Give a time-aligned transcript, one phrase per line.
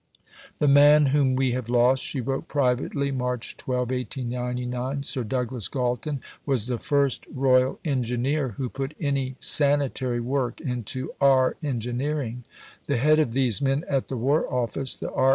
[0.57, 6.21] "The man whom we have lost," she wrote privately (March 12, 1899), "Sir Douglas Galton,
[6.43, 11.55] was the first Royal Engineer who put any sanitary work into R.
[11.61, 12.45] Engineering.
[12.87, 15.29] The head of these men at the War Office, the R.